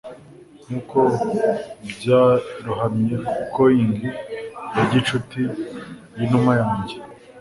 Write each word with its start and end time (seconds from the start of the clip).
nkuko 0.65 0.99
byarohamye 1.91 3.15
coing 3.53 3.97
ya 4.75 4.83
gicuti 4.91 5.41
yinuma 6.17 6.51
yanjye 6.61 6.95